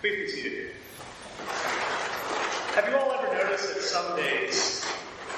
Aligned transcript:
Please 0.00 0.32
be 0.32 0.40
seated. 0.40 0.70
Have 2.74 2.88
you 2.88 2.96
all 2.96 3.12
ever 3.12 3.34
noticed 3.34 3.74
that 3.74 3.82
some 3.82 4.16
days 4.16 4.82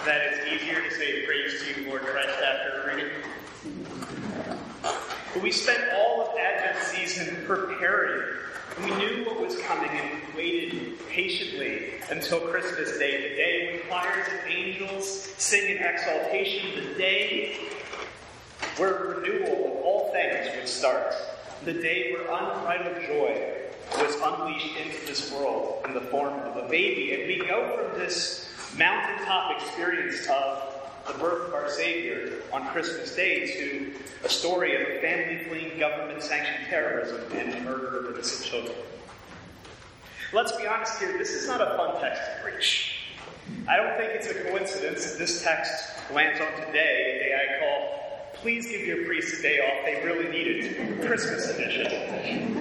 that 0.06 0.20
it's 0.20 0.46
easier 0.46 0.80
to 0.80 0.90
say 0.94 1.26
praise 1.26 1.60
to 1.64 1.80
you, 1.80 1.88
Lord 1.88 2.02
Christ, 2.02 2.38
after 2.40 2.82
a 2.82 2.94
reading? 2.94 3.10
But 5.34 5.42
we 5.42 5.50
spent 5.50 5.82
all 5.94 6.22
of 6.22 6.38
Advent 6.38 6.80
season 6.84 7.44
preparing. 7.44 8.36
We 8.84 8.94
knew 8.94 9.24
what 9.24 9.40
was 9.40 9.58
coming 9.62 9.90
and 9.90 10.20
we 10.28 10.40
waited 10.40 11.08
patiently 11.08 11.94
until 12.12 12.38
Christmas 12.38 12.96
Day, 12.98 13.30
the 13.30 13.34
day 13.34 13.72
when 13.72 13.90
choirs 13.90 14.28
of 14.28 14.46
angels 14.46 15.22
sing 15.38 15.74
in 15.74 15.82
exaltation, 15.82 16.86
the 16.86 16.94
day 16.94 17.56
where 18.76 19.16
renewal 19.16 19.66
of 19.66 19.84
all 19.84 20.12
things 20.12 20.54
would 20.54 20.68
start, 20.68 21.12
the 21.64 21.72
day 21.72 22.12
where 22.12 22.22
unbridled 22.22 23.04
joy 23.08 23.51
was 23.98 24.16
unleashed 24.22 24.76
into 24.76 25.06
this 25.06 25.32
world 25.32 25.84
in 25.86 25.94
the 25.94 26.00
form 26.00 26.34
of 26.34 26.56
a 26.56 26.68
baby. 26.68 27.14
And 27.14 27.26
we 27.26 27.46
go 27.46 27.76
from 27.76 27.98
this 27.98 28.48
mountaintop 28.76 29.60
experience 29.60 30.26
of 30.28 30.72
the 31.06 31.14
birth 31.14 31.48
of 31.48 31.54
our 31.54 31.68
Savior 31.68 32.32
on 32.52 32.66
Christmas 32.68 33.14
Day 33.14 33.46
to 33.58 33.92
a 34.24 34.28
story 34.28 34.80
of 34.80 35.00
family 35.00 35.44
fleeing 35.44 35.78
government 35.78 36.22
sanctioned 36.22 36.66
terrorism 36.68 37.20
and 37.32 37.52
the 37.52 37.60
murder 37.60 37.98
of 37.98 38.14
innocent 38.14 38.44
children. 38.44 38.76
Let's 40.32 40.52
be 40.52 40.66
honest 40.66 40.98
here, 40.98 41.18
this 41.18 41.30
is 41.30 41.46
not 41.46 41.60
a 41.60 41.76
fun 41.76 42.00
text 42.00 42.22
to 42.22 42.42
preach. 42.42 42.98
I 43.68 43.76
don't 43.76 43.96
think 43.98 44.12
it's 44.12 44.28
a 44.28 44.50
coincidence 44.50 45.10
that 45.10 45.18
this 45.18 45.42
text 45.42 45.72
lands 46.12 46.40
on 46.40 46.66
today, 46.66 47.16
a 47.16 47.18
day 47.18 47.34
I 47.34 47.58
call 47.60 48.02
Please 48.34 48.66
Give 48.68 48.80
Your 48.86 49.04
Priest 49.04 49.40
a 49.40 49.42
Day 49.42 49.58
Off. 49.58 49.84
They 49.84 50.04
really 50.04 50.28
need 50.28 50.46
it. 50.46 51.06
Christmas 51.06 51.50
edition. 51.50 52.58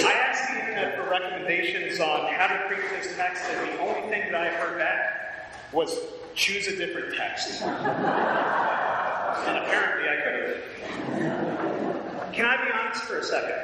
I 0.00 0.12
asked 0.12 0.52
the 0.52 0.60
internet 0.60 0.96
for 0.96 1.10
recommendations 1.10 2.00
on 2.00 2.32
how 2.32 2.46
to 2.46 2.66
preach 2.66 2.88
this 2.90 3.16
text, 3.16 3.44
and 3.50 3.72
the 3.72 3.80
only 3.80 4.08
thing 4.08 4.30
that 4.30 4.34
I 4.34 4.48
heard 4.48 4.78
back 4.78 5.72
was 5.72 5.98
choose 6.34 6.68
a 6.68 6.76
different 6.76 7.14
text. 7.16 7.62
and 7.62 9.58
apparently 9.58 10.08
I 10.08 10.16
could 10.22 10.34
have. 10.34 12.32
Can 12.32 12.44
I 12.44 12.64
be 12.64 12.70
honest 12.70 13.02
for 13.04 13.18
a 13.18 13.24
second? 13.24 13.56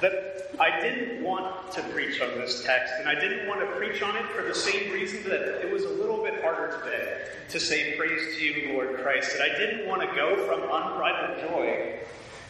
That 0.00 0.30
I 0.58 0.80
didn't 0.80 1.22
want 1.22 1.72
to 1.72 1.82
preach 1.84 2.20
on 2.20 2.30
this 2.38 2.64
text, 2.64 2.92
and 2.98 3.08
I 3.08 3.14
didn't 3.14 3.46
want 3.46 3.60
to 3.60 3.66
preach 3.76 4.02
on 4.02 4.16
it 4.16 4.24
for 4.26 4.42
the 4.42 4.54
same 4.54 4.92
reason 4.92 5.22
that 5.24 5.62
it 5.64 5.70
was 5.70 5.84
a 5.84 5.90
little 5.90 6.22
bit 6.22 6.42
harder 6.42 6.78
today 6.82 7.26
to 7.50 7.60
say 7.60 7.96
praise 7.96 8.36
to 8.36 8.44
you, 8.44 8.72
Lord 8.72 8.98
Christ. 8.98 9.36
That 9.36 9.42
I 9.42 9.58
didn't 9.58 9.86
want 9.86 10.02
to 10.02 10.08
go 10.14 10.36
from 10.46 10.62
unbridled 10.62 11.50
joy 11.50 12.00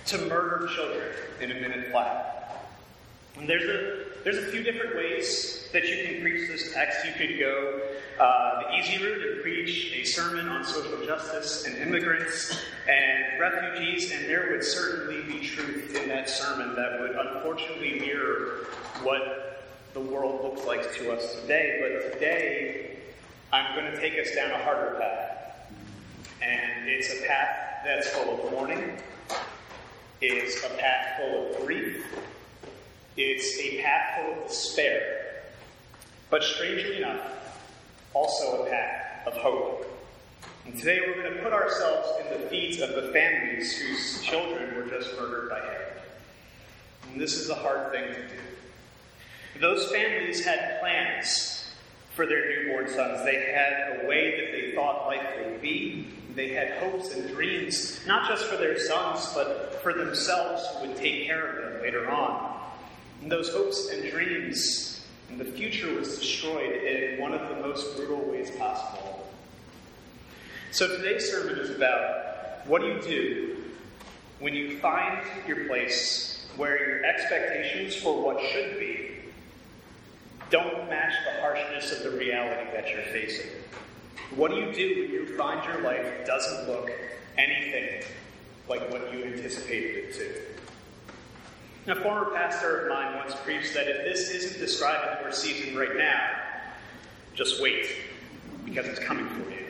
to 0.07 0.19
murder 0.27 0.69
children 0.75 1.13
in 1.41 1.51
a 1.53 1.55
minute 1.55 1.91
flat. 1.91 2.40
And 3.41 3.49
there's 3.49 3.65
a 3.65 4.23
there's 4.23 4.37
a 4.37 4.51
few 4.51 4.63
different 4.63 4.95
ways 4.97 5.67
that 5.73 5.89
you 5.89 6.05
can 6.05 6.21
preach 6.21 6.47
this 6.47 6.75
text. 6.75 7.07
You 7.07 7.13
could 7.15 7.39
go 7.39 7.81
uh, 8.21 8.61
the 8.61 8.77
easy 8.77 9.03
route 9.03 9.23
and 9.23 9.41
preach 9.41 9.95
a 9.95 10.05
sermon 10.05 10.47
on 10.47 10.63
social 10.63 11.03
justice 11.07 11.65
and 11.65 11.75
immigrants 11.79 12.55
and 12.87 13.41
refugees, 13.41 14.13
and 14.13 14.27
there 14.27 14.51
would 14.51 14.63
certainly 14.63 15.23
be 15.23 15.41
truth 15.47 15.97
in 15.97 16.09
that 16.11 16.29
sermon 16.29 16.77
that 16.77 17.01
would 17.01 17.13
unfortunately 17.13 17.99
mirror 17.99 18.67
what 19.03 19.65
the 19.95 20.01
world 20.01 20.43
looks 20.45 20.67
like 20.67 20.95
to 20.97 21.11
us 21.11 21.41
today. 21.41 21.79
But 21.81 22.13
today, 22.13 22.99
I'm 23.55 23.75
going 23.75 23.91
to 23.91 23.99
take 23.99 24.19
us 24.21 24.35
down 24.35 24.51
a 24.51 24.63
harder 24.63 24.99
path. 25.01 25.57
And 26.43 26.91
it's 26.91 27.11
a 27.19 27.27
path 27.27 27.81
that's 27.87 28.11
full 28.11 28.35
of 28.35 28.53
mourning, 28.53 28.99
it's 30.21 30.63
a 30.63 30.69
path 30.77 31.17
full 31.17 31.49
of 31.49 31.67
grief 31.67 32.05
it's 33.17 33.59
a 33.59 33.83
path 33.83 34.21
full 34.21 34.43
of 34.43 34.49
despair, 34.49 35.43
but 36.31 36.43
strangely 36.43 36.99
enough, 36.99 37.21
also 38.15 38.65
a 38.65 38.71
path 38.71 39.27
of 39.27 39.35
hope. 39.35 39.87
And 40.67 40.79
today 40.79 41.01
we're 41.07 41.23
going 41.23 41.35
to 41.35 41.43
put 41.43 41.53
ourselves 41.53 42.09
in 42.21 42.41
the 42.41 42.49
feet 42.49 42.81
of 42.81 42.91
the 42.91 43.11
families 43.13 43.77
whose 43.79 44.23
children 44.23 44.77
were 44.77 44.87
just 44.87 45.17
murdered 45.19 45.51
by 45.51 45.61
Herod. 45.61 46.03
And 47.11 47.21
this 47.21 47.35
is 47.35 47.51
a 47.51 47.55
hard 47.55 47.91
thing 47.91 48.05
to 48.15 48.29
do. 48.29 49.61
Those 49.61 49.91
families 49.91 50.45
had 50.45 50.81
plans 50.81 51.75
for 52.15 52.27
their 52.27 52.49
newborn 52.49 52.89
sons. 52.89 53.25
They 53.25 53.53
had 53.53 54.03
a 54.03 54.07
way 54.07 54.37
that 54.41 54.53
they 54.53 54.73
thought 54.75 55.07
life 55.07 55.27
would 55.45 55.61
be. 55.61 56.07
They 56.35 56.51
had 56.51 56.79
hopes 56.79 57.13
and 57.15 57.29
dreams, 57.29 58.01
not 58.07 58.29
just 58.29 58.45
for 58.45 58.57
their 58.57 58.79
sons, 58.79 59.29
but 59.35 59.81
for 59.83 59.93
themselves 59.93 60.65
who 60.67 60.89
would 60.89 60.97
take 60.97 61.27
care 61.27 61.47
of 61.47 61.73
them 61.73 61.83
later 61.83 62.09
on. 62.09 62.60
And 63.23 63.31
those 63.31 63.51
hopes 63.51 63.91
and 63.91 64.11
dreams 64.11 65.01
and 65.29 65.39
the 65.39 65.45
future 65.45 65.95
was 65.95 66.19
destroyed 66.19 66.73
in 66.73 67.21
one 67.21 67.33
of 67.33 67.49
the 67.49 67.57
most 67.57 67.97
brutal 67.97 68.21
ways 68.21 68.51
possible. 68.53 69.29
So 70.73 70.89
today's 70.89 71.31
sermon 71.31 71.59
is 71.59 71.71
about 71.71 72.67
what 72.67 72.81
do 72.81 72.89
you 72.89 73.03
do 73.03 73.57
when 74.39 74.55
you 74.55 74.79
find 74.79 75.21
your 75.47 75.67
place 75.67 76.47
where 76.57 76.79
your 76.79 77.05
expectations 77.05 77.95
for 77.95 78.23
what 78.23 78.41
should 78.51 78.79
be 78.79 79.11
don't 80.51 80.89
match 80.89 81.15
the 81.25 81.41
harshness 81.41 81.93
of 81.93 82.03
the 82.03 82.11
reality 82.11 82.71
that 82.73 82.89
you're 82.91 83.03
facing? 83.13 83.51
What 84.35 84.51
do 84.51 84.57
you 84.57 84.73
do 84.73 85.03
when 85.03 85.11
you 85.11 85.37
find 85.37 85.65
your 85.65 85.83
life 85.83 86.27
doesn't 86.27 86.69
look 86.69 86.91
anything 87.39 88.03
like 88.69 88.91
what 88.91 89.13
you 89.13 89.25
anticipated 89.25 90.05
it 90.05 90.15
to? 90.15 90.70
A 91.87 91.95
former 91.95 92.27
pastor 92.27 92.83
of 92.83 92.89
mine 92.91 93.17
once 93.17 93.35
preached 93.43 93.73
that 93.73 93.89
if 93.89 94.05
this 94.05 94.31
isn't 94.31 94.61
describing 94.61 95.23
your 95.23 95.33
season 95.33 95.77
right 95.77 95.97
now, 95.97 96.21
just 97.35 97.61
wait, 97.63 97.87
because 98.67 98.87
it's 98.87 99.01
coming 99.01 99.27
for 99.29 99.51
you. 99.51 99.65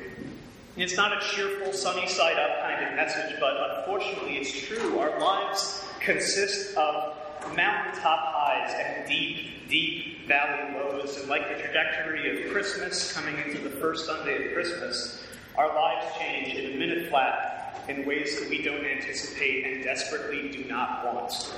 It's 0.76 0.96
not 0.96 1.16
a 1.16 1.20
cheerful, 1.20 1.72
sunny 1.72 2.08
side 2.08 2.36
up 2.36 2.62
kind 2.62 2.84
of 2.84 2.94
message, 2.94 3.38
but 3.38 3.78
unfortunately 3.78 4.38
it's 4.38 4.66
true. 4.66 4.98
Our 4.98 5.20
lives 5.20 5.84
consist 6.00 6.76
of 6.76 7.16
mountaintop 7.54 8.34
highs 8.34 8.74
and 8.74 9.08
deep, 9.08 9.68
deep 9.68 10.26
valley 10.26 10.74
lows. 10.74 11.16
And 11.16 11.28
like 11.28 11.48
the 11.48 11.62
trajectory 11.62 12.44
of 12.44 12.52
Christmas 12.52 13.12
coming 13.12 13.36
into 13.38 13.62
the 13.62 13.70
first 13.70 14.06
Sunday 14.06 14.48
of 14.48 14.52
Christmas, 14.52 15.22
our 15.56 15.72
lives 15.74 16.06
change 16.18 16.54
in 16.54 16.72
a 16.72 16.76
minute 16.76 17.08
flat 17.08 17.84
in 17.88 18.04
ways 18.04 18.38
that 18.40 18.50
we 18.50 18.62
don't 18.62 18.84
anticipate 18.84 19.64
and 19.64 19.84
desperately 19.84 20.50
do 20.50 20.64
not 20.64 21.04
want. 21.04 21.52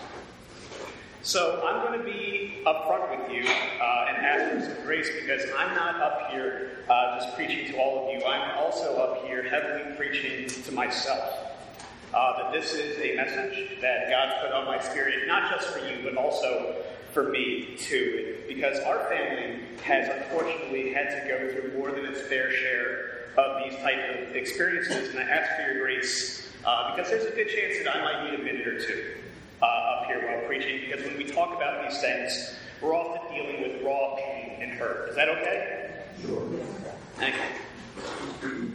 So 1.24 1.62
I'm 1.64 1.86
going 1.86 2.00
to 2.00 2.04
be 2.04 2.58
upfront 2.66 3.16
with 3.16 3.30
you 3.30 3.44
uh, 3.44 4.06
and 4.08 4.26
ask 4.26 4.66
for 4.66 4.74
some 4.74 4.84
grace 4.84 5.08
because 5.20 5.42
I'm 5.56 5.72
not 5.76 6.00
up 6.00 6.32
here 6.32 6.78
uh, 6.90 7.20
just 7.20 7.36
preaching 7.36 7.70
to 7.70 7.78
all 7.78 8.04
of 8.04 8.12
you. 8.12 8.26
I'm 8.26 8.58
also 8.58 8.96
up 8.96 9.24
here 9.24 9.44
heavily 9.44 9.94
preaching 9.96 10.48
to 10.64 10.72
myself. 10.72 11.22
Uh, 12.12 12.42
that 12.42 12.52
this 12.52 12.74
is 12.74 12.98
a 12.98 13.14
message 13.14 13.80
that 13.80 14.10
God 14.10 14.34
put 14.42 14.50
on 14.50 14.66
my 14.66 14.80
spirit, 14.80 15.28
not 15.28 15.48
just 15.48 15.68
for 15.68 15.78
you, 15.86 16.02
but 16.02 16.16
also 16.16 16.82
for 17.12 17.30
me 17.30 17.76
too. 17.78 18.38
Because 18.48 18.80
our 18.80 19.08
family 19.08 19.60
has 19.84 20.08
unfortunately 20.08 20.92
had 20.92 21.08
to 21.08 21.28
go 21.28 21.52
through 21.52 21.78
more 21.78 21.92
than 21.92 22.04
its 22.04 22.20
fair 22.22 22.52
share 22.52 23.28
of 23.36 23.62
these 23.62 23.78
type 23.80 24.28
of 24.28 24.34
experiences, 24.34 25.10
and 25.10 25.20
I 25.20 25.22
ask 25.22 25.54
for 25.54 25.72
your 25.72 25.82
grace 25.82 26.48
uh, 26.66 26.96
because 26.96 27.10
there's 27.12 27.26
a 27.26 27.36
good 27.36 27.48
chance 27.48 27.84
that 27.84 27.96
I 27.96 28.02
might 28.02 28.30
need 28.30 28.40
a 28.40 28.42
minute 28.42 28.66
or 28.66 28.80
two 28.84 29.21
uh, 29.62 29.66
up 29.66 30.06
here 30.06 30.26
while 30.26 30.46
preaching 30.46 30.80
because 30.80 31.04
when 31.06 31.16
we 31.16 31.24
talk 31.24 31.54
about 31.54 31.88
these 31.88 32.00
things, 32.00 32.56
we're 32.80 32.94
often 32.94 33.34
dealing 33.34 33.62
with 33.62 33.82
raw 33.82 34.16
pain 34.16 34.58
and 34.60 34.72
hurt. 34.72 35.10
Is 35.10 35.16
that 35.16 35.28
okay? 35.28 36.04
Sure. 36.20 36.42
Thank 37.14 37.36
you. 38.42 38.72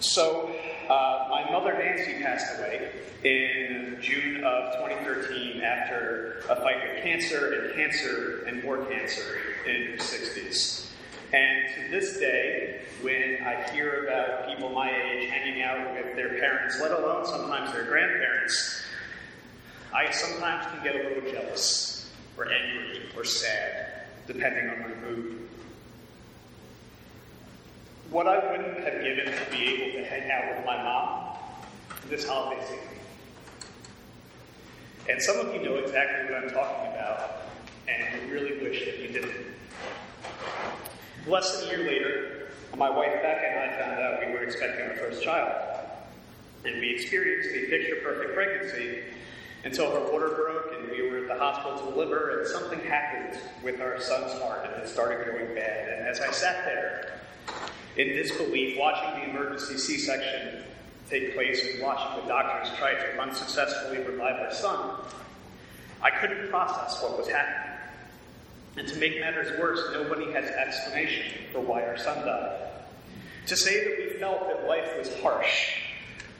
So, 0.00 0.54
uh, 0.88 1.26
my 1.30 1.50
mother 1.50 1.72
Nancy 1.74 2.22
passed 2.22 2.58
away 2.58 2.90
in 3.24 3.98
June 4.00 4.44
of 4.44 4.74
2013 4.88 5.60
after 5.60 6.44
a 6.48 6.56
fight 6.56 6.76
with 6.82 7.02
cancer 7.02 7.52
and 7.52 7.74
cancer 7.74 8.44
and 8.46 8.62
more 8.62 8.84
cancer 8.86 9.40
in 9.66 9.92
her 9.92 9.96
60s. 9.96 10.87
And 11.32 11.74
to 11.74 11.90
this 11.90 12.18
day, 12.18 12.80
when 13.02 13.42
I 13.44 13.70
hear 13.70 14.06
about 14.06 14.48
people 14.48 14.70
my 14.70 14.90
age 14.90 15.28
hanging 15.28 15.62
out 15.62 15.94
with 15.94 16.16
their 16.16 16.30
parents, 16.30 16.80
let 16.80 16.90
alone 16.90 17.26
sometimes 17.26 17.72
their 17.72 17.84
grandparents, 17.84 18.82
I 19.94 20.10
sometimes 20.10 20.66
can 20.66 20.82
get 20.82 20.94
a 20.94 21.08
little 21.08 21.30
jealous 21.30 22.10
or 22.36 22.50
angry 22.50 23.02
or 23.16 23.24
sad, 23.24 24.04
depending 24.26 24.70
on 24.70 24.80
my 24.80 24.94
mood. 25.06 25.48
What 28.10 28.26
I 28.26 28.50
wouldn't 28.50 28.78
have 28.78 29.02
given 29.02 29.26
to 29.26 29.50
be 29.50 29.64
able 29.64 29.98
to 29.98 30.04
hang 30.06 30.30
out 30.30 30.56
with 30.56 30.64
my 30.64 30.82
mom 30.82 31.36
this 32.08 32.26
holiday 32.26 32.62
season. 32.62 32.98
And 35.10 35.22
some 35.22 35.38
of 35.38 35.54
you 35.54 35.62
know 35.62 35.76
exactly 35.76 36.32
what 36.32 36.44
I'm 36.44 36.50
talking 36.50 36.92
about, 36.92 37.42
and 37.86 38.22
you 38.22 38.32
really 38.32 38.58
wish 38.62 38.84
that 38.84 38.98
you 38.98 39.08
didn't. 39.08 39.46
Less 41.28 41.60
than 41.60 41.68
a 41.68 41.76
year 41.76 41.86
later, 41.86 42.48
my 42.74 42.88
wife 42.88 43.12
Becca 43.12 43.46
and 43.46 43.70
I 43.70 43.78
found 43.78 44.00
out 44.00 44.26
we 44.26 44.32
were 44.32 44.42
expecting 44.42 44.86
our 44.86 44.96
first 44.96 45.22
child. 45.22 45.52
And 46.64 46.80
we 46.80 46.94
experienced 46.94 47.50
a 47.50 47.68
picture 47.68 47.96
perfect 48.02 48.34
pregnancy 48.34 49.02
until 49.64 49.90
her 49.90 50.10
water 50.10 50.28
broke 50.28 50.72
and 50.74 50.90
we 50.90 51.10
were 51.10 51.18
at 51.18 51.28
the 51.28 51.38
hospital 51.38 51.78
to 51.78 51.92
deliver, 51.92 52.38
and 52.38 52.48
something 52.48 52.80
happened 52.80 53.38
with 53.62 53.78
our 53.80 54.00
son's 54.00 54.32
heart, 54.40 54.64
and 54.64 54.82
it 54.82 54.88
started 54.88 55.26
going 55.26 55.54
bad. 55.54 55.98
And 55.98 56.08
as 56.08 56.20
I 56.20 56.30
sat 56.30 56.64
there 56.64 57.20
in 57.96 58.08
disbelief, 58.16 58.78
watching 58.78 59.20
the 59.20 59.30
emergency 59.30 59.76
C 59.76 59.98
section 59.98 60.64
take 61.10 61.34
place 61.34 61.62
and 61.74 61.82
watching 61.82 62.22
the 62.22 62.28
doctors 62.28 62.74
try 62.78 62.94
to 62.94 63.20
unsuccessfully 63.20 63.98
revive 63.98 64.40
our 64.40 64.52
son, 64.52 64.94
I 66.00 66.10
couldn't 66.10 66.48
process 66.48 67.02
what 67.02 67.18
was 67.18 67.28
happening. 67.28 67.77
And 68.78 68.86
to 68.86 68.96
make 68.96 69.18
matters 69.18 69.58
worse, 69.58 69.80
nobody 69.92 70.30
has 70.32 70.48
explanation 70.50 71.32
for 71.52 71.60
why 71.60 71.82
our 71.82 71.98
son 71.98 72.24
died. 72.24 72.70
To 73.46 73.56
say 73.56 73.82
that 73.82 73.98
we 73.98 74.20
felt 74.20 74.46
that 74.46 74.68
life 74.68 74.96
was 74.96 75.12
harsh 75.20 75.80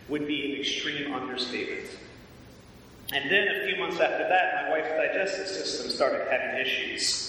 would 0.08 0.26
be 0.26 0.52
an 0.52 0.60
extreme 0.60 1.12
understatement. 1.12 1.88
And 3.12 3.28
then 3.28 3.48
a 3.48 3.66
few 3.66 3.80
months 3.80 3.98
after 3.98 4.28
that, 4.28 4.66
my 4.66 4.70
wife's 4.70 4.90
digestive 4.90 5.48
system 5.48 5.90
started 5.90 6.28
having 6.30 6.60
issues. 6.60 7.27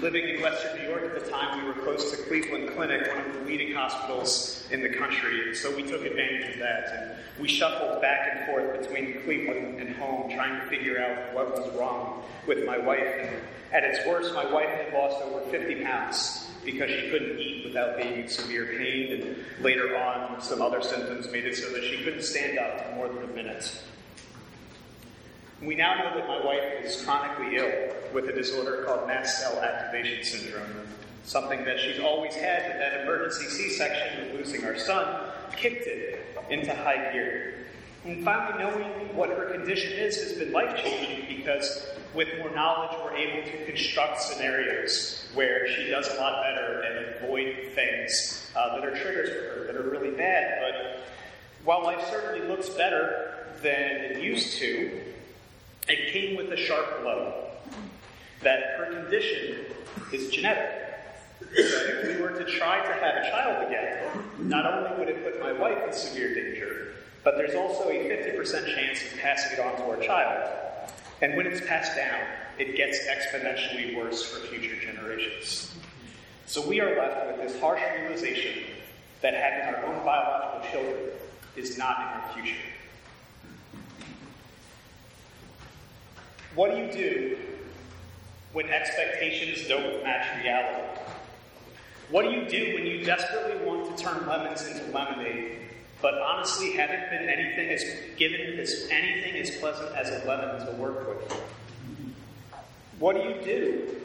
Living 0.00 0.28
in 0.28 0.40
Western 0.42 0.78
New 0.78 0.88
York 0.88 1.04
at 1.04 1.24
the 1.24 1.30
time, 1.30 1.60
we 1.60 1.66
were 1.66 1.74
close 1.74 2.10
to 2.10 2.16
Cleveland 2.24 2.70
Clinic, 2.74 3.06
one 3.08 3.26
of 3.26 3.32
the 3.32 3.40
leading 3.40 3.74
hospitals 3.74 4.66
in 4.70 4.82
the 4.82 4.88
country, 4.88 5.46
and 5.46 5.56
so 5.56 5.74
we 5.74 5.82
took 5.82 6.04
advantage 6.04 6.54
of 6.54 6.60
that. 6.60 6.92
And 6.92 7.10
we 7.40 7.48
shuffled 7.48 8.00
back 8.00 8.30
and 8.32 8.46
forth 8.46 8.80
between 8.80 9.20
Cleveland 9.22 9.80
and 9.80 9.96
home, 9.96 10.30
trying 10.30 10.60
to 10.60 10.66
figure 10.66 10.98
out 10.98 11.34
what 11.34 11.50
was 11.50 11.74
wrong 11.78 12.22
with 12.46 12.64
my 12.66 12.78
wife. 12.78 13.06
And 13.20 13.36
at 13.72 13.84
its 13.84 14.06
worst, 14.06 14.34
my 14.34 14.50
wife 14.50 14.68
had 14.68 14.92
lost 14.92 15.22
over 15.22 15.40
50 15.50 15.82
pounds 15.82 16.50
because 16.64 16.90
she 16.90 17.10
couldn't 17.10 17.38
eat 17.38 17.64
without 17.64 17.96
being 17.96 18.20
in 18.20 18.28
severe 18.28 18.66
pain, 18.78 19.12
and 19.12 19.64
later 19.64 19.96
on, 19.96 20.40
some 20.42 20.60
other 20.60 20.82
symptoms 20.82 21.30
made 21.30 21.44
it 21.44 21.56
so 21.56 21.70
that 21.70 21.82
she 21.84 22.02
couldn't 22.02 22.22
stand 22.22 22.58
up 22.58 22.84
for 22.84 22.94
more 22.96 23.08
than 23.08 23.24
a 23.24 23.34
minute. 23.34 23.80
We 25.62 25.74
now 25.74 25.94
know 25.94 26.14
that 26.14 26.28
my 26.28 26.44
wife 26.44 26.84
is 26.84 27.02
chronically 27.02 27.56
ill 27.56 27.94
with 28.12 28.28
a 28.28 28.32
disorder 28.32 28.84
called 28.84 29.06
mast 29.06 29.40
cell 29.40 29.58
activation 29.60 30.22
syndrome, 30.22 30.86
something 31.24 31.64
that 31.64 31.80
she's 31.80 31.98
always 31.98 32.34
had, 32.34 32.68
but 32.68 32.78
that 32.78 33.02
emergency 33.02 33.46
C 33.46 33.70
section 33.70 34.28
of 34.28 34.34
losing 34.34 34.64
our 34.64 34.78
son 34.78 35.30
kicked 35.56 35.86
it 35.86 36.26
into 36.50 36.74
high 36.74 37.10
gear. 37.12 37.54
And 38.04 38.22
finally, 38.22 38.62
knowing 38.62 39.16
what 39.16 39.30
her 39.30 39.50
condition 39.50 39.92
is 39.92 40.16
has 40.22 40.32
been 40.34 40.52
life 40.52 40.76
changing 40.76 41.36
because 41.38 41.86
with 42.14 42.28
more 42.38 42.50
knowledge, 42.50 42.96
we're 43.02 43.16
able 43.16 43.50
to 43.50 43.64
construct 43.64 44.20
scenarios 44.20 45.26
where 45.34 45.66
she 45.74 45.88
does 45.88 46.06
a 46.08 46.20
lot 46.20 46.42
better 46.42 46.82
and 46.82 47.16
avoid 47.16 47.72
things 47.74 48.50
uh, 48.54 48.76
that 48.76 48.84
are 48.84 48.96
triggers 48.96 49.30
for 49.30 49.58
her 49.58 49.66
that 49.66 49.76
are 49.76 49.88
really 49.88 50.10
bad. 50.10 50.60
But 50.60 51.06
while 51.64 51.82
life 51.82 52.06
certainly 52.10 52.46
looks 52.46 52.68
better 52.68 53.46
than 53.62 53.72
it 53.72 54.22
used 54.22 54.58
to, 54.58 55.00
it 55.88 56.12
came 56.12 56.36
with 56.36 56.50
a 56.52 56.56
sharp 56.56 57.02
blow 57.02 57.50
that 58.42 58.76
her 58.78 58.92
condition 58.92 59.64
is 60.12 60.30
genetic. 60.30 60.82
If 61.52 62.16
we 62.16 62.22
were 62.22 62.30
to 62.30 62.44
try 62.44 62.80
to 62.80 62.92
have 62.92 63.16
a 63.16 63.30
child 63.30 63.66
again, 63.66 64.48
not 64.48 64.66
only 64.66 64.98
would 64.98 65.08
it 65.08 65.24
put 65.24 65.40
my 65.40 65.52
wife 65.52 65.78
in 65.86 65.92
severe 65.92 66.34
danger, 66.34 66.92
but 67.24 67.36
there's 67.36 67.54
also 67.54 67.88
a 67.88 67.94
50% 67.94 68.74
chance 68.74 69.02
of 69.02 69.18
passing 69.18 69.58
it 69.58 69.60
on 69.60 69.76
to 69.76 69.82
our 69.84 69.96
child. 69.98 70.50
And 71.22 71.36
when 71.36 71.46
it's 71.46 71.66
passed 71.66 71.96
down, 71.96 72.20
it 72.58 72.76
gets 72.76 72.98
exponentially 73.06 73.96
worse 73.96 74.22
for 74.22 74.46
future 74.46 74.76
generations. 74.80 75.74
So 76.46 76.66
we 76.66 76.80
are 76.80 76.96
left 76.96 77.26
with 77.26 77.48
this 77.48 77.60
harsh 77.60 77.80
realization 77.98 78.64
that 79.22 79.34
having 79.34 79.74
our 79.74 79.86
own 79.86 80.04
biological 80.04 80.70
children 80.70 81.10
is 81.56 81.76
not 81.76 81.98
in 81.98 82.04
our 82.04 82.32
future. 82.34 82.60
What 86.56 86.70
do 86.70 86.78
you 86.78 86.90
do 86.90 87.36
when 88.54 88.70
expectations 88.70 89.68
don't 89.68 90.02
match 90.02 90.42
reality? 90.42 91.00
What 92.08 92.22
do 92.22 92.30
you 92.30 92.48
do 92.48 92.74
when 92.74 92.86
you 92.86 93.04
desperately 93.04 93.62
want 93.66 93.94
to 93.94 94.02
turn 94.02 94.26
lemons 94.26 94.66
into 94.66 94.90
lemonade, 94.90 95.58
but 96.00 96.14
honestly 96.14 96.72
haven't 96.72 97.10
been 97.10 97.28
anything 97.28 97.68
as 97.68 97.84
given 98.16 98.58
as 98.58 98.88
anything 98.90 99.36
as 99.36 99.50
pleasant 99.56 99.94
as 99.94 100.08
a 100.08 100.26
lemon 100.26 100.64
to 100.64 100.72
work 100.80 101.06
with? 101.06 101.42
What 103.00 103.16
do 103.16 103.22
you 103.22 103.34
do 103.44 104.00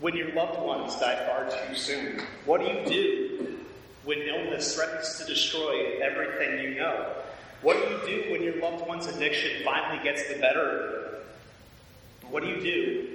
when 0.00 0.14
your 0.14 0.34
loved 0.34 0.60
ones 0.60 0.94
die 0.96 1.26
far 1.26 1.48
too 1.48 1.74
soon? 1.74 2.20
What 2.44 2.60
do 2.60 2.66
you 2.66 2.84
do 2.84 3.58
when 4.04 4.18
illness 4.18 4.74
threatens 4.74 5.18
to 5.18 5.24
destroy 5.24 5.98
everything 6.02 6.62
you 6.62 6.74
know? 6.74 7.10
What 7.62 7.78
do 7.78 8.10
you 8.10 8.22
do 8.22 8.32
when 8.32 8.42
your 8.42 8.60
loved 8.60 8.86
one's 8.86 9.06
addiction 9.06 9.64
finally 9.64 10.04
gets 10.04 10.28
the 10.28 10.38
better 10.38 10.60
of 10.60 10.90
you? 10.92 11.03
What 12.34 12.42
do 12.42 12.48
you 12.48 12.60
do 12.60 13.06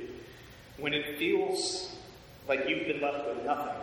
when 0.77 0.94
it 0.94 1.18
feels 1.18 1.94
like 2.48 2.69
you've 2.69 2.88
been 2.88 3.01
left 3.01 3.27
with 3.27 3.44
nothing 3.44 3.75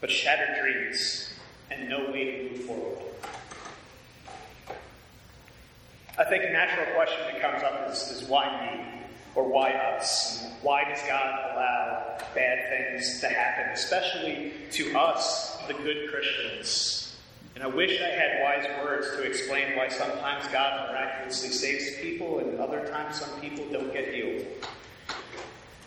but 0.00 0.08
shattered 0.08 0.56
dreams 0.62 1.34
and 1.68 1.88
no 1.88 2.12
way 2.12 2.24
to 2.30 2.50
move 2.50 2.60
forward? 2.60 2.98
I 6.16 6.22
think 6.26 6.44
a 6.44 6.52
natural 6.52 6.86
question 6.94 7.18
that 7.32 7.42
comes 7.42 7.64
up 7.64 7.90
is, 7.90 8.22
is 8.22 8.28
why 8.28 8.76
me? 8.76 9.02
Or 9.34 9.42
why 9.48 9.72
us? 9.72 10.44
Why 10.62 10.84
does 10.84 11.02
God 11.08 11.40
allow 11.52 12.18
bad 12.32 12.68
things 12.68 13.20
to 13.20 13.30
happen, 13.30 13.72
especially 13.72 14.52
to 14.70 14.96
us, 14.96 15.56
the 15.66 15.74
good 15.74 16.08
Christians? 16.08 17.01
And 17.54 17.62
I 17.62 17.66
wish 17.66 18.00
I 18.00 18.08
had 18.08 18.42
wise 18.42 18.82
words 18.82 19.10
to 19.16 19.22
explain 19.22 19.76
why 19.76 19.88
sometimes 19.88 20.46
God 20.48 20.88
miraculously 20.88 21.50
saves 21.50 21.98
people 22.00 22.38
and 22.38 22.58
other 22.58 22.86
times 22.86 23.20
some 23.20 23.40
people 23.40 23.64
don't 23.70 23.92
get 23.92 24.12
healed. 24.12 24.46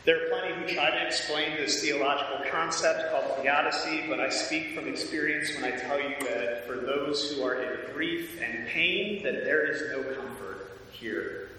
There 0.06 0.24
are 0.24 0.30
plenty 0.30 0.54
who 0.54 0.76
try 0.76 0.92
to 0.92 1.08
explain 1.08 1.58
this 1.58 1.82
theological 1.82 2.46
concept 2.52 3.10
called 3.10 3.42
theodicy, 3.42 4.04
but 4.08 4.20
I 4.20 4.30
speak 4.30 4.76
from 4.76 4.88
experience 4.88 5.56
when 5.56 5.66
I 5.66 5.76
tell 5.76 6.00
you 6.00 6.16
that 6.20 6.68
for 6.68 6.76
those 6.76 7.32
who 7.32 7.44
are 7.44 7.56
in 7.56 7.92
grief 7.92 8.40
and 8.40 8.68
pain, 8.68 9.24
that 9.24 9.44
there 9.44 9.66
is 9.66 9.82
no 9.92 10.04
comfort 10.14 10.80
here. 10.92 11.50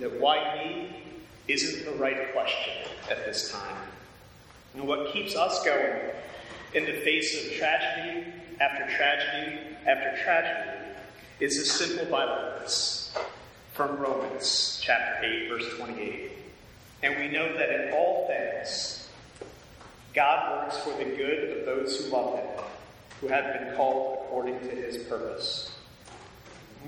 That 0.00 0.20
why 0.20 0.56
me 0.56 0.96
isn't 1.46 1.84
the 1.84 1.96
right 1.96 2.32
question 2.32 2.74
at 3.08 3.24
this 3.24 3.52
time. 3.52 3.76
And 4.74 4.88
what 4.88 5.12
keeps 5.12 5.36
us 5.36 5.64
going 5.64 6.10
in 6.74 6.86
the 6.86 7.00
face 7.02 7.46
of 7.46 7.52
tragedy 7.52 8.32
after 8.60 8.86
tragedy 8.96 9.58
after 9.86 10.22
tragedy 10.22 10.88
is 11.40 11.58
a 11.58 11.64
simple 11.64 12.06
Bible 12.06 12.58
verse 12.58 13.14
from 13.72 13.96
Romans 13.98 14.80
chapter 14.82 15.26
8, 15.26 15.48
verse 15.48 15.76
28. 15.76 16.32
And 17.02 17.16
we 17.16 17.28
know 17.28 17.56
that 17.56 17.68
in 17.68 17.92
all 17.92 18.26
things, 18.26 19.08
God 20.14 20.64
works 20.64 20.78
for 20.78 20.96
the 20.96 21.04
good 21.04 21.58
of 21.58 21.66
those 21.66 21.98
who 21.98 22.10
love 22.10 22.38
Him, 22.38 22.64
who 23.20 23.28
have 23.28 23.52
been 23.52 23.76
called 23.76 24.24
according 24.24 24.58
to 24.60 24.70
His 24.74 24.96
purpose. 25.04 25.70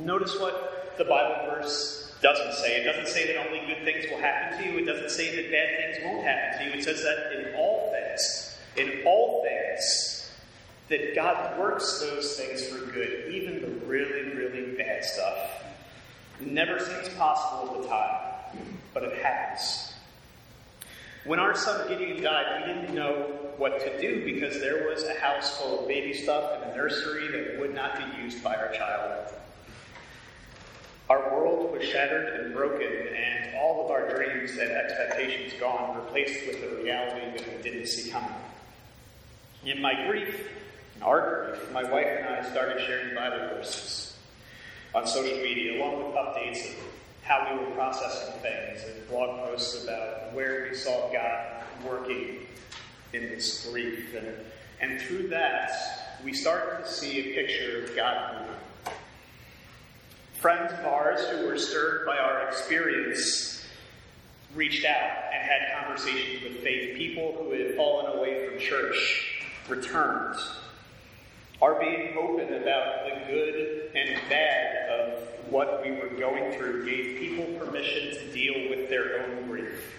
Notice 0.00 0.38
what 0.40 0.94
the 0.96 1.04
Bible 1.04 1.54
verse 1.54 2.14
doesn't 2.22 2.54
say. 2.54 2.80
It 2.80 2.84
doesn't 2.84 3.08
say 3.08 3.26
that 3.26 3.46
only 3.46 3.60
good 3.66 3.84
things 3.84 4.06
will 4.10 4.18
happen 4.18 4.58
to 4.58 4.64
you. 4.64 4.78
It 4.78 4.86
doesn't 4.86 5.10
say 5.10 5.36
that 5.36 5.50
bad 5.50 5.92
things 5.92 6.04
won't 6.06 6.24
happen 6.24 6.58
to 6.58 6.64
you. 6.64 6.80
It 6.80 6.84
says 6.84 7.02
that 7.02 7.32
in 7.38 7.54
all 7.54 7.92
things, 7.92 8.58
in 8.76 9.06
all 9.06 9.44
things, 9.44 10.07
that 10.88 11.14
God 11.14 11.58
works 11.58 12.00
those 12.00 12.36
things 12.36 12.66
for 12.66 12.84
good, 12.92 13.32
even 13.32 13.60
the 13.60 13.86
really, 13.86 14.34
really 14.34 14.76
bad 14.76 15.04
stuff. 15.04 15.64
Never 16.40 16.78
seems 16.78 17.08
possible 17.10 17.76
at 17.76 17.82
the 17.82 17.88
time, 17.88 18.78
but 18.94 19.02
it 19.02 19.18
happens. 19.22 19.92
When 21.24 21.38
our 21.38 21.54
son 21.54 21.88
Gideon 21.88 22.22
died, 22.22 22.66
we 22.66 22.72
didn't 22.72 22.94
know 22.94 23.34
what 23.58 23.80
to 23.80 24.00
do 24.00 24.24
because 24.24 24.60
there 24.60 24.88
was 24.88 25.02
a 25.04 25.14
house 25.14 25.58
full 25.58 25.80
of 25.80 25.88
baby 25.88 26.14
stuff 26.14 26.52
and 26.54 26.70
a 26.70 26.76
nursery 26.76 27.28
that 27.28 27.60
would 27.60 27.74
not 27.74 27.98
be 27.98 28.22
used 28.22 28.42
by 28.42 28.54
our 28.54 28.72
child. 28.72 29.34
Our 31.10 31.34
world 31.34 31.72
was 31.72 31.86
shattered 31.86 32.40
and 32.40 32.54
broken, 32.54 32.86
and 32.86 33.56
all 33.56 33.84
of 33.84 33.90
our 33.90 34.08
dreams 34.08 34.52
and 34.52 34.70
expectations 34.70 35.54
gone, 35.58 35.96
replaced 35.96 36.46
with 36.46 36.62
a 36.62 36.82
reality 36.82 37.38
that 37.38 37.56
we 37.56 37.62
didn't 37.62 37.86
see 37.88 38.10
coming. 38.10 38.30
In 39.64 39.82
my 39.82 40.06
grief, 40.06 40.48
our 41.02 41.46
grief, 41.46 41.72
my 41.72 41.84
wife 41.84 42.06
and 42.06 42.28
I 42.28 42.50
started 42.50 42.84
sharing 42.86 43.14
Bible 43.14 43.54
verses 43.54 44.16
on 44.94 45.06
social 45.06 45.38
media, 45.38 45.82
along 45.82 45.98
with 45.98 46.14
updates 46.14 46.70
of 46.70 46.84
how 47.22 47.46
we 47.50 47.64
were 47.64 47.70
processing 47.72 48.40
things 48.40 48.82
and 48.84 49.08
blog 49.08 49.38
posts 49.40 49.84
about 49.84 50.32
where 50.32 50.68
we 50.70 50.76
saw 50.76 51.12
God 51.12 51.62
working 51.86 52.46
in 53.12 53.22
this 53.28 53.66
grief. 53.66 54.14
And, 54.14 54.34
and 54.80 55.00
through 55.00 55.28
that, 55.28 56.18
we 56.24 56.32
started 56.32 56.84
to 56.84 56.90
see 56.90 57.20
a 57.20 57.34
picture 57.34 57.84
of 57.84 57.94
God 57.94 58.40
moving. 58.40 58.54
Friends 60.34 60.72
of 60.72 60.86
ours 60.86 61.20
who 61.28 61.46
were 61.46 61.58
stirred 61.58 62.06
by 62.06 62.16
our 62.16 62.48
experience 62.48 63.66
reached 64.54 64.84
out 64.84 65.10
and 65.34 65.42
had 65.42 65.82
conversations 65.82 66.42
with 66.42 66.62
faith. 66.62 66.96
People 66.96 67.34
who 67.38 67.50
had 67.50 67.76
fallen 67.76 68.16
away 68.16 68.48
from 68.48 68.58
church 68.58 69.42
returned 69.68 70.36
our 71.60 71.80
being 71.80 72.16
open 72.16 72.54
about 72.54 73.04
the 73.04 73.26
good 73.26 73.90
and 73.94 74.20
bad 74.28 74.88
of 74.90 75.22
what 75.50 75.82
we 75.82 75.90
were 75.92 76.08
going 76.08 76.56
through 76.56 76.84
gave 76.88 77.18
people 77.18 77.44
permission 77.58 78.14
to 78.14 78.32
deal 78.32 78.70
with 78.70 78.88
their 78.88 79.22
own 79.22 79.48
grief. 79.48 79.94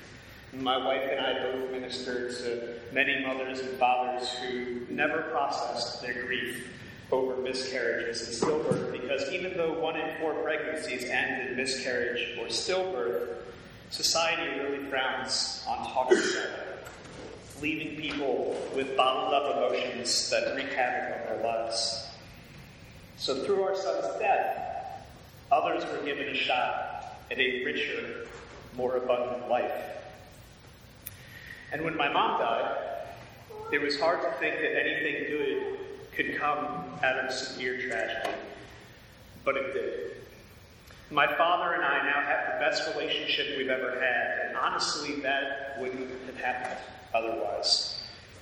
My 0.53 0.77
wife 0.77 1.03
and 1.11 1.19
I 1.19 1.43
both 1.43 1.71
ministered 1.71 2.35
to 2.37 2.93
many 2.93 3.23
mothers 3.25 3.59
and 3.59 3.77
fathers 3.77 4.29
who 4.29 4.81
never 4.89 5.23
processed 5.23 6.01
their 6.01 6.23
grief 6.25 6.67
over 7.11 7.35
miscarriages 7.41 8.27
and 8.27 8.51
stillbirth 8.51 8.91
because 8.91 9.29
even 9.31 9.57
though 9.57 9.73
one 9.79 9.99
in 9.99 10.17
four 10.19 10.33
pregnancies 10.35 11.05
end 11.05 11.49
in 11.49 11.57
miscarriage 11.57 12.37
or 12.39 12.45
stillbirth, 12.45 13.37
society 13.89 14.59
really 14.59 14.85
frowns 14.85 15.63
on 15.67 15.77
talking 15.91 16.17
about 16.17 16.35
it, 16.35 16.68
leaving 17.61 17.95
people 17.95 18.55
with 18.75 18.95
bottled 18.95 19.33
up 19.33 19.57
emotions 19.57 20.29
that 20.29 20.55
wreak 20.55 20.71
havoc 20.73 21.19
on 21.19 21.27
their 21.27 21.43
lives. 21.43 22.07
So 23.17 23.43
through 23.43 23.63
our 23.63 23.75
son's 23.75 24.19
death, 24.19 25.05
others 25.51 25.83
were 25.85 26.05
given 26.05 26.29
a 26.29 26.35
shot 26.35 27.17
at 27.31 27.37
a 27.37 27.65
richer, 27.65 28.27
more 28.75 28.97
abundant 28.97 29.49
life. 29.49 29.71
And 31.71 31.83
when 31.83 31.97
my 31.97 32.11
mom 32.11 32.39
died, 32.39 32.77
it 33.71 33.81
was 33.81 33.99
hard 33.99 34.21
to 34.21 34.31
think 34.39 34.55
that 34.55 34.79
anything 34.79 35.29
good 35.29 35.79
could 36.13 36.37
come 36.37 36.65
out 37.03 37.25
of 37.25 37.31
severe 37.31 37.79
tragedy. 37.79 38.35
But 39.45 39.57
it 39.57 39.73
did. 39.73 40.11
My 41.11 41.27
father 41.37 41.73
and 41.73 41.83
I 41.83 42.03
now 42.05 42.21
have 42.21 42.53
the 42.53 42.59
best 42.59 42.95
relationship 42.95 43.57
we've 43.57 43.69
ever 43.69 43.99
had, 43.99 44.47
and 44.47 44.57
honestly, 44.57 45.21
that 45.21 45.77
wouldn't 45.79 46.09
have 46.27 46.37
happened 46.37 46.79
otherwise. 47.13 48.01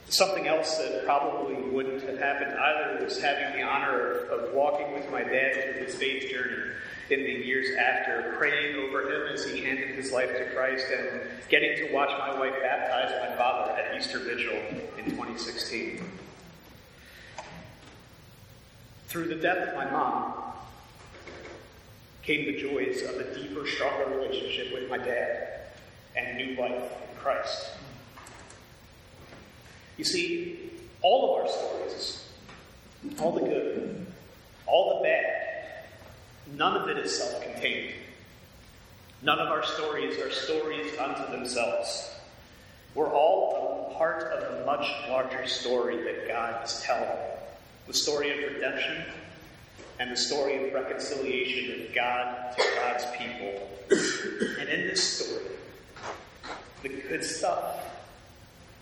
Something 0.10 0.48
else 0.48 0.78
that 0.78 1.04
probably 1.06 1.56
wouldn't 1.56 2.02
have 2.04 2.18
happened 2.18 2.54
either 2.58 3.04
was 3.04 3.20
having 3.20 3.60
the 3.60 3.66
honor 3.66 4.12
of, 4.12 4.30
of 4.30 4.54
walking 4.54 4.94
with 4.94 5.10
my 5.12 5.22
dad 5.22 5.54
through 5.54 5.86
his 5.86 5.96
faith 5.96 6.32
journey 6.32 6.72
in 7.10 7.24
the 7.24 7.46
years 7.46 7.76
after, 7.78 8.34
praying 8.38 8.76
over 8.76 9.02
him 9.02 9.34
as 9.34 9.46
he 9.46 9.64
handed 9.64 9.90
his 9.90 10.12
life 10.12 10.30
to 10.38 10.46
Christ, 10.54 10.86
and 10.92 11.22
getting 11.50 11.76
to 11.78 11.94
watch 11.94 12.10
my 12.18 12.38
wife 12.38 12.54
baptize 12.62 13.30
my 13.30 13.36
father 13.36 13.72
at 13.74 13.98
Easter 13.98 14.20
Vigil 14.20 14.58
in 14.98 15.06
2016. 15.12 16.04
Through 19.08 19.28
the 19.28 19.36
death 19.36 19.70
of 19.70 19.76
my 19.76 19.90
mom 19.90 20.34
came 22.24 22.46
the 22.46 22.60
joys 22.60 23.02
of 23.04 23.16
a 23.16 23.36
deeper, 23.36 23.66
stronger 23.66 24.06
relationship 24.18 24.74
with 24.74 24.90
my 24.90 24.98
dad 24.98 25.62
and 26.18 26.38
new 26.38 26.60
life 26.60 26.74
in 26.74 27.18
Christ. 27.18 27.72
You 29.98 30.06
see, 30.06 30.72
all 31.02 31.36
of 31.36 31.42
our 31.42 31.50
stories, 31.50 32.28
all 33.20 33.32
the 33.32 33.42
good, 33.42 34.06
all 34.66 34.98
the 35.00 35.04
bad, 35.04 35.38
None 36.56 36.78
of 36.78 36.88
it 36.90 36.98
is 36.98 37.18
self 37.18 37.42
contained. 37.42 37.94
None 39.22 39.40
of 39.40 39.50
our 39.50 39.64
stories 39.64 40.18
are 40.20 40.32
stories 40.32 40.98
unto 40.98 41.30
themselves. 41.32 42.10
We're 42.96 43.14
all 43.14 43.92
a 43.92 43.98
part 43.98 44.32
of 44.32 44.62
a 44.62 44.66
much 44.66 44.88
larger 45.10 45.46
story 45.48 45.98
that 46.04 46.28
God 46.28 46.64
is 46.66 46.82
telling 46.82 47.18
the 47.86 47.94
story 47.94 48.32
of 48.32 48.54
redemption 48.54 49.04
and 50.00 50.12
the 50.12 50.18
story 50.18 50.68
of 50.68 50.74
reconciliation 50.74 51.82
of 51.82 51.96
God 51.96 52.56
to 52.58 52.64
God's 52.76 53.06
people. 53.18 53.70
And 54.60 54.70
in 54.70 54.88
this 54.88 55.04
story, 55.04 55.46
the 56.84 56.90
good 56.90 57.24
stuff, 57.24 57.84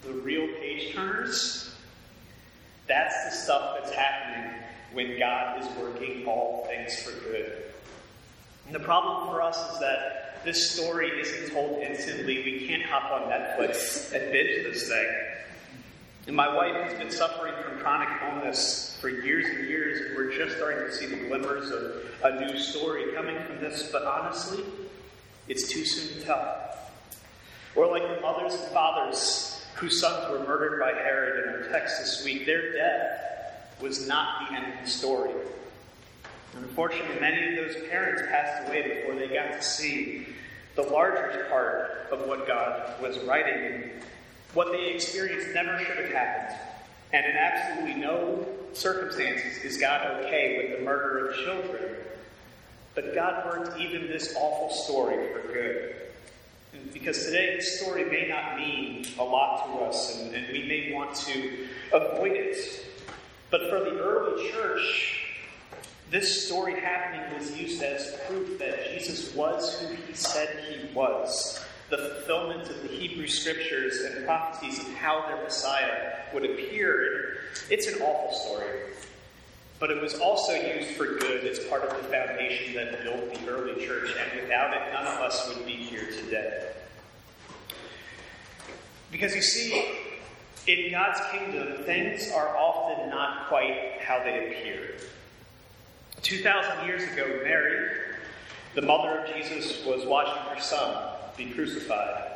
the 0.06 0.14
real 0.14 0.48
page 0.60 0.94
turners, 0.94 1.76
that's 2.88 3.26
the 3.26 3.32
stuff 3.32 3.78
that's 3.80 3.94
happening 3.94 4.54
when 4.94 5.18
God 5.20 5.62
is 5.62 5.68
working 5.78 6.26
all 6.26 6.66
things 6.68 7.02
for 7.02 7.12
good. 7.30 7.64
And 8.68 8.76
the 8.76 8.80
problem 8.80 9.30
for 9.30 9.42
us 9.42 9.58
is 9.74 9.80
that 9.80 10.44
this 10.44 10.72
story 10.72 11.10
isn't 11.10 11.54
told 11.54 11.82
instantly. 11.82 12.44
We 12.44 12.68
can't 12.68 12.84
hop 12.84 13.12
on 13.12 13.30
Netflix 13.30 14.14
and 14.14 14.32
binge 14.32 14.64
this 14.64 14.88
thing. 14.88 15.08
And 16.28 16.36
my 16.36 16.54
wife 16.54 16.76
has 16.90 16.94
been 16.98 17.12
suffering 17.12 17.54
from 17.64 17.80
chronic 17.80 18.10
illness 18.24 18.98
for 19.00 19.10
years 19.10 19.46
and 19.46 19.68
years, 19.68 20.02
and 20.02 20.16
we're 20.16 20.32
just 20.32 20.56
starting 20.58 20.88
to 20.88 20.94
see 20.94 21.06
the 21.06 21.28
glimmers 21.28 21.70
of 21.70 22.04
a 22.24 22.46
new 22.46 22.58
story 22.58 23.14
coming 23.14 23.38
from 23.44 23.60
this. 23.60 23.92
But 23.92 24.04
honestly, 24.06 24.64
it's 25.48 25.70
too 25.70 25.86
soon 25.86 26.20
to 26.20 26.26
tell. 26.26 26.78
Or 27.76 27.88
like 27.88 28.04
the 28.04 28.22
mothers 28.22 28.54
and 28.54 28.72
fathers 28.72 29.55
whose 29.75 30.00
sons 30.00 30.32
were 30.32 30.46
murdered 30.46 30.79
by 30.79 30.91
Herod 30.91 31.44
in 31.44 31.53
our 31.53 31.70
text 31.70 32.00
this 32.00 32.24
week, 32.24 32.46
their 32.46 32.72
death 32.72 33.25
was 33.82 34.08
not 34.08 34.50
the 34.50 34.55
end 34.55 34.74
of 34.74 34.84
the 34.84 34.89
story. 34.89 35.32
unfortunately, 36.55 37.20
many 37.20 37.50
of 37.50 37.65
those 37.65 37.75
parents 37.89 38.22
passed 38.29 38.67
away 38.67 39.01
before 39.01 39.15
they 39.15 39.27
got 39.27 39.51
to 39.51 39.62
see 39.62 40.25
the 40.75 40.84
larger 40.84 41.46
part 41.50 42.08
of 42.12 42.27
what 42.27 42.48
God 42.48 43.01
was 43.01 43.20
writing. 43.20 43.89
What 44.53 44.72
they 44.72 44.88
experienced 44.88 45.53
never 45.53 45.77
should 45.79 45.98
have 45.98 46.12
happened. 46.12 46.60
And 47.12 47.25
in 47.25 47.36
absolutely 47.36 48.01
no 48.01 48.46
circumstances 48.74 49.58
is 49.63 49.77
God 49.77 50.24
okay 50.24 50.58
with 50.58 50.79
the 50.79 50.86
murder 50.86 51.27
of 51.27 51.36
children. 51.38 51.96
But 52.94 53.13
God 53.13 53.46
worked 53.46 53.79
even 53.79 54.08
this 54.08 54.34
awful 54.38 54.70
story 54.70 55.34
for 55.34 55.53
good. 55.53 55.96
Because 56.94 57.25
today 57.25 57.55
this 57.55 57.79
story 57.79 58.05
may 58.05 58.27
not 58.27 58.58
mean 58.58 59.05
a 59.20 59.24
lot 59.24 59.65
to 59.65 59.86
us, 59.86 60.20
and, 60.20 60.34
and 60.34 60.48
we 60.51 60.63
may 60.63 60.91
want 60.94 61.15
to 61.15 61.67
avoid 61.94 62.32
it. 62.32 62.86
But 63.51 63.70
for 63.70 63.79
the 63.79 64.00
early 64.00 64.51
church, 64.51 65.25
this 66.12 66.46
story 66.48 66.79
happening 66.79 67.38
was 67.38 67.58
used 67.58 67.82
as 67.82 68.15
proof 68.27 68.60
that 68.60 68.94
Jesus 68.94 69.34
was 69.36 69.79
who 69.79 69.96
he 69.96 70.13
said 70.13 70.63
he 70.70 70.94
was. 70.94 71.63
The 71.89 71.98
fulfillment 71.98 72.70
of 72.70 72.82
the 72.82 72.88
Hebrew 72.88 73.27
scriptures 73.27 74.01
and 74.01 74.25
prophecies 74.25 74.79
of 74.79 74.94
how 74.96 75.27
their 75.27 75.44
Messiah 75.44 76.15
would 76.34 76.46
appear. 76.46 77.38
It's 77.70 77.88
an 77.88 78.01
awful 78.01 78.38
story. 78.38 78.70
But 79.79 79.91
it 79.91 80.01
was 80.01 80.15
also 80.15 80.53
used 80.53 80.91
for 80.91 81.05
good 81.05 81.46
as 81.46 81.60
part 81.65 81.84
of 81.84 81.98
the 81.98 82.03
foundation 82.10 82.74
that 82.75 83.03
built 83.03 83.34
the 83.34 83.51
early 83.51 83.86
church, 83.86 84.10
and 84.17 84.41
without 84.41 84.74
it, 84.74 84.94
none 84.94 85.05
of 85.05 85.20
us 85.20 85.53
would 85.53 85.65
be 85.65 85.75
today. 86.25 86.72
Because 89.12 89.36
you 89.36 89.41
see, 89.41 89.86
in 90.67 90.91
God's 90.91 91.20
kingdom, 91.32 91.84
things 91.84 92.32
are 92.32 92.58
often 92.58 93.10
not 93.10 93.48
quite 93.48 94.00
how 94.01 94.20
they 94.24 94.48
appear. 94.48 94.98
2,000 96.22 96.88
years 96.88 97.03
ago, 97.13 97.39
Mary, 97.44 97.89
the 98.74 98.82
mother 98.82 99.20
of 99.20 99.34
Jesus, 99.36 99.86
was 99.86 100.05
watching 100.05 100.41
her 100.53 100.60
son 100.60 101.13
be 101.38 101.51
crucified. 101.51 102.32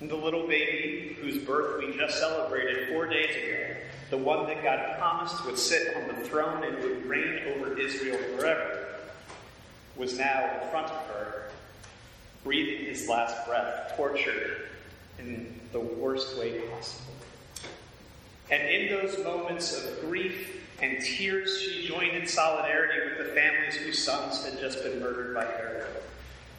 And 0.00 0.08
the 0.08 0.16
little 0.16 0.46
baby 0.46 1.16
whose 1.20 1.38
birth 1.38 1.78
we 1.78 1.96
just 1.96 2.18
celebrated 2.18 2.88
four 2.88 3.06
days 3.06 3.30
ago, 3.30 3.76
the 4.10 4.18
one 4.18 4.46
that 4.46 4.62
God 4.62 4.98
promised 4.98 5.44
would 5.44 5.58
sit 5.58 5.96
on 5.96 6.08
the 6.08 6.28
throne 6.28 6.64
and 6.64 6.78
would 6.82 7.04
reign 7.06 7.40
over 7.48 7.78
Israel 7.78 8.18
forever, 8.36 8.86
was 9.96 10.16
now 10.16 10.60
in 10.62 10.70
front 10.70 10.86
of 10.86 11.06
her, 11.08 11.37
breathing 12.44 12.86
his 12.86 13.08
last 13.08 13.46
breath, 13.46 13.94
tortured 13.96 14.68
in 15.18 15.60
the 15.72 15.80
worst 15.80 16.38
way 16.38 16.60
possible. 16.60 17.14
And 18.50 18.62
in 18.62 18.88
those 18.88 19.22
moments 19.22 19.76
of 19.76 20.00
grief 20.00 20.64
and 20.80 21.02
tears, 21.02 21.60
she 21.60 21.86
joined 21.86 22.16
in 22.16 22.26
solidarity 22.26 23.08
with 23.08 23.26
the 23.26 23.34
families 23.34 23.74
whose 23.76 24.02
sons 24.02 24.44
had 24.44 24.58
just 24.58 24.82
been 24.82 25.00
murdered 25.00 25.34
by 25.34 25.44
Herod. 25.44 25.86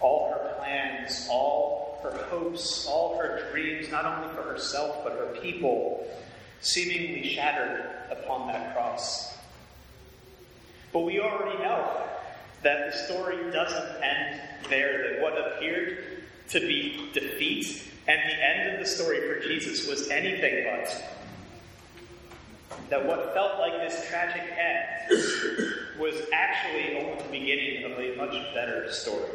All 0.02 0.32
her 0.32 0.56
plans, 0.60 1.28
all 1.32 2.00
her 2.04 2.16
hopes, 2.26 2.86
all 2.88 3.18
her 3.18 3.50
dreams, 3.52 3.90
not 3.90 4.06
only 4.06 4.34
for 4.36 4.44
herself 4.44 5.04
but 5.04 5.14
her 5.14 5.36
people, 5.42 6.08
seemingly 6.62 7.24
shattered 7.30 7.90
upon 8.12 8.48
that 8.48 8.76
cross. 8.76 9.38
But 10.92 11.02
we 11.02 11.20
already 11.20 11.58
know 11.60 12.09
that 12.64 12.92
the 12.92 12.98
story 12.98 13.52
doesn't 13.52 14.04
end 14.04 14.42
there, 14.70 15.14
that 15.14 15.22
what 15.22 15.34
appeared 15.38 16.24
to 16.50 16.60
be 16.60 17.10
defeat 17.14 17.84
and 18.08 18.20
the 18.28 18.44
end 18.44 18.74
of 18.74 18.80
the 18.80 18.86
story 18.86 19.20
for 19.22 19.40
Jesus 19.48 19.88
was 19.88 20.10
anything 20.10 20.66
but 20.66 21.04
that 22.90 23.06
what 23.06 23.34
felt 23.36 23.60
like 23.60 23.74
this 23.88 24.08
tragic 24.10 24.42
end 24.42 26.00
was 26.00 26.16
actually 26.34 26.98
only 26.98 27.22
the 27.22 27.30
beginning 27.30 27.84
of 27.84 28.00
a 28.00 28.16
much 28.16 28.54
better 28.54 28.92
story. 28.92 29.30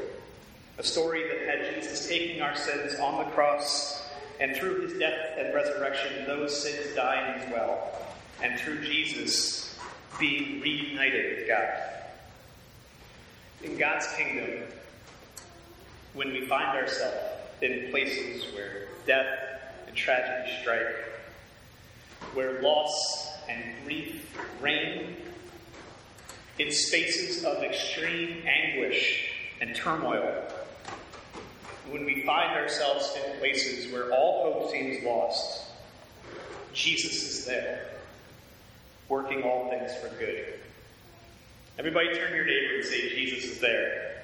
A 0.79 0.83
story 0.83 1.23
that 1.29 1.47
had 1.47 1.75
Jesus 1.75 2.09
taking 2.09 2.43
our 2.43 2.57
sins 2.57 2.99
on 2.99 3.25
the 3.25 3.31
cross, 3.31 4.03
and 4.41 4.57
through 4.57 4.81
his 4.81 4.99
death 4.99 5.39
and 5.39 5.55
resurrection, 5.55 6.27
those 6.27 6.61
sins 6.63 6.97
dying 6.97 7.41
as 7.41 7.53
well, 7.53 8.05
and 8.43 8.59
through 8.59 8.85
Jesus 8.85 9.79
being 10.19 10.61
reunited 10.61 11.39
with 11.39 11.49
God. 11.49 11.94
In 13.65 13.79
God's 13.79 14.07
kingdom, 14.19 14.63
when 16.13 16.33
we 16.33 16.47
find 16.47 16.77
ourselves 16.77 17.17
in 17.63 17.91
places 17.91 18.45
where 18.55 18.89
death 19.07 19.27
and 19.87 19.97
tragedy 19.97 20.53
strike, 20.61 20.95
where 22.35 22.61
loss 22.61 23.33
and 23.49 23.63
grief 23.85 24.37
reign, 24.61 25.17
in 26.59 26.71
spaces 26.71 27.43
of 27.45 27.63
extreme 27.63 28.43
anguish 28.47 29.31
and 29.63 29.75
turmoil, 29.75 30.43
when 31.91 32.05
we 32.05 32.23
find 32.23 32.57
ourselves 32.59 33.17
in 33.17 33.39
places 33.39 33.91
where 33.91 34.13
all 34.13 34.53
hope 34.53 34.73
seems 34.73 35.03
lost, 35.03 35.71
Jesus 36.75 37.23
is 37.23 37.47
there, 37.47 37.87
working 39.09 39.43
all 39.43 39.71
things 39.71 39.91
for 39.97 40.09
good. 40.19 40.61
Everybody 41.77 42.15
turn 42.15 42.31
to 42.31 42.37
your 42.37 42.47
neighbor 42.47 42.77
and 42.77 42.85
say, 42.85 43.09
Jesus 43.09 43.51
is 43.51 43.59
there. 43.59 44.23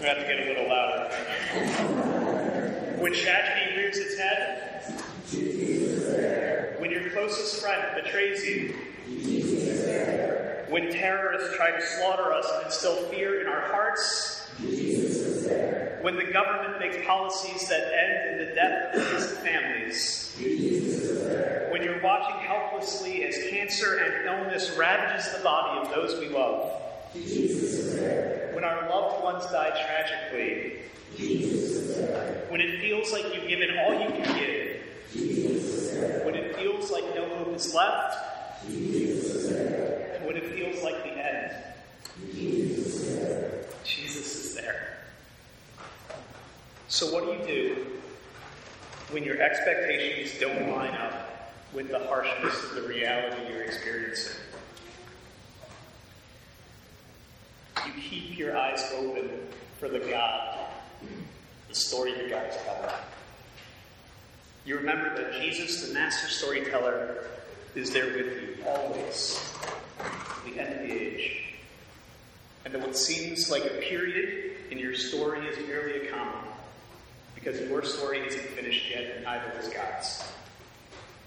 We 0.00 0.06
have 0.06 0.16
to 0.16 0.22
get 0.22 0.40
a 0.40 0.44
little 0.48 0.68
louder. 0.70 1.10
When 2.98 3.12
tragedy 3.12 3.76
rears 3.76 3.98
its 3.98 4.18
head, 4.18 5.04
when 6.80 6.90
your 6.90 7.10
closest 7.10 7.60
friend 7.60 8.02
betrays 8.02 8.42
you, 8.42 8.74
when 10.70 10.92
terrorists 10.92 11.54
try 11.54 11.70
to 11.70 11.82
slaughter 11.82 12.32
us 12.32 12.46
and 12.54 12.64
instill 12.66 12.96
fear 13.10 13.42
in 13.42 13.48
our 13.48 13.68
hearts, 13.68 14.48
when 16.02 16.16
the 16.16 16.24
government 16.24 16.78
makes 16.78 16.96
policies 17.06 17.68
that 17.68 17.92
end 17.92 18.30
in 18.40 18.46
the 18.46 18.54
death 18.54 18.94
of 18.94 19.00
innocent 19.10 19.40
families, 19.40 20.36
when 21.70 21.82
you're 21.82 22.00
watching 22.02 22.38
helplessly 22.46 23.24
as 23.24 23.36
cancer 23.50 23.98
and 23.98 24.26
illness 24.26 24.70
ravages 24.76 25.30
the 25.36 25.42
body 25.42 25.80
of 25.80 25.94
those 25.94 26.18
we 26.20 26.28
love, 26.28 26.72
when 28.54 28.64
our 28.64 28.88
loved 28.88 29.22
ones 29.24 29.44
die 29.46 29.70
tragically, 29.86 30.78
when 32.48 32.60
it 32.60 32.80
feels 32.80 33.12
like 33.12 33.24
you've 33.34 33.48
given 33.48 33.76
all 33.78 33.92
you 33.92 34.08
can 34.08 34.38
give, 34.38 34.80
when 36.24 36.34
it 36.34 36.54
feels 36.56 36.90
like 36.90 37.04
no 37.14 37.28
hope 37.36 37.54
is 37.54 37.74
left, 37.74 38.16
and 38.64 40.26
when 40.26 40.36
it 40.36 40.44
feels 40.54 40.82
like 40.82 41.02
the 41.02 41.10
end, 41.10 41.52
Jesus 43.84 44.44
is 44.44 44.54
there. 44.54 44.87
So, 46.90 47.12
what 47.12 47.24
do 47.24 47.32
you 47.32 47.46
do 47.46 47.86
when 49.10 49.22
your 49.22 49.40
expectations 49.42 50.40
don't 50.40 50.70
line 50.74 50.94
up 50.94 51.52
with 51.74 51.90
the 51.90 51.98
harshness 51.98 52.54
of 52.64 52.76
the 52.76 52.82
reality 52.88 53.52
you're 53.52 53.62
experiencing? 53.62 54.40
You 57.86 57.92
keep 58.00 58.38
your 58.38 58.56
eyes 58.56 58.82
open 58.96 59.28
for 59.78 59.90
the 59.90 59.98
God, 59.98 60.58
the 61.68 61.74
story 61.74 62.14
that 62.14 62.30
God 62.30 62.48
is 62.48 62.56
telling. 62.64 62.94
You 64.64 64.76
remember 64.78 65.14
that 65.14 65.40
Jesus, 65.42 65.86
the 65.86 65.92
master 65.92 66.28
storyteller, 66.28 67.26
is 67.74 67.90
there 67.90 68.06
with 68.06 68.42
you 68.42 68.56
always, 68.66 69.38
to 69.98 70.50
the 70.50 70.58
end 70.58 70.72
of 70.74 70.88
the 70.88 70.92
age. 70.92 71.42
And 72.64 72.72
that 72.72 72.80
what 72.80 72.96
seems 72.96 73.50
like 73.50 73.66
a 73.66 73.80
period 73.82 74.56
in 74.70 74.78
your 74.78 74.94
story 74.94 75.46
is 75.46 75.58
merely 75.66 76.06
a 76.06 76.10
comma, 76.10 76.44
because 77.38 77.60
your 77.60 77.84
story 77.84 78.18
isn't 78.26 78.48
finished 78.50 78.90
yet, 78.90 79.14
and 79.14 79.24
neither 79.24 79.52
is 79.60 79.68
God's. 79.68 80.24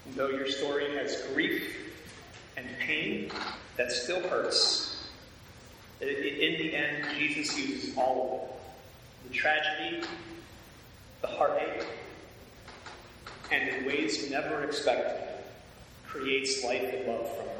And 0.04 0.14
though 0.14 0.28
your 0.28 0.46
story 0.46 0.94
has 0.96 1.22
grief 1.32 1.74
and 2.56 2.66
pain 2.78 3.30
that 3.76 3.90
still 3.90 4.20
hurts, 4.28 5.08
in 6.00 6.08
the 6.08 6.74
end, 6.74 7.06
Jesus 7.18 7.58
uses 7.58 7.96
all 7.96 8.34
of 8.34 8.50
it 8.50 9.30
the 9.30 9.34
tragedy, 9.38 10.02
the 11.22 11.28
heartache, 11.28 11.86
and 13.50 13.68
in 13.68 13.86
ways 13.86 14.30
never 14.30 14.64
expected, 14.64 15.28
creates 16.06 16.62
life 16.64 16.92
and 16.92 17.06
love 17.06 17.36
from 17.36 17.46
them. 17.46 17.51